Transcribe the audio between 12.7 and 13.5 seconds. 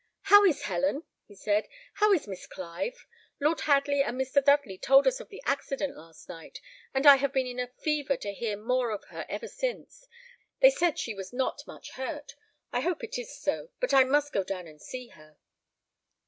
I hope it is